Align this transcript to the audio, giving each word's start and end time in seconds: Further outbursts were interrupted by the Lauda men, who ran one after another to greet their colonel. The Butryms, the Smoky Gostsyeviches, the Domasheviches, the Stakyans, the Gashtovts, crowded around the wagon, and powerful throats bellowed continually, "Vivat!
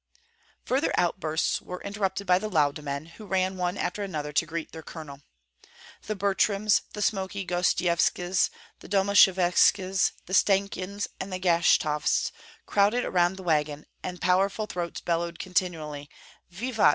Further 0.65 0.91
outbursts 0.97 1.61
were 1.61 1.79
interrupted 1.83 2.25
by 2.25 2.39
the 2.39 2.49
Lauda 2.49 2.81
men, 2.81 3.05
who 3.05 3.27
ran 3.27 3.55
one 3.55 3.77
after 3.77 4.01
another 4.01 4.33
to 4.33 4.47
greet 4.47 4.71
their 4.71 4.81
colonel. 4.81 5.21
The 6.07 6.15
Butryms, 6.15 6.81
the 6.93 7.03
Smoky 7.03 7.45
Gostsyeviches, 7.45 8.49
the 8.79 8.89
Domasheviches, 8.89 10.13
the 10.25 10.33
Stakyans, 10.33 11.07
the 11.19 11.39
Gashtovts, 11.39 12.31
crowded 12.65 13.05
around 13.05 13.35
the 13.37 13.43
wagon, 13.43 13.85
and 14.01 14.19
powerful 14.19 14.65
throats 14.65 15.01
bellowed 15.01 15.37
continually, 15.37 16.09
"Vivat! 16.49 16.89